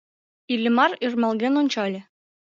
[0.53, 2.01] Иллимар ӧрмалген ончале.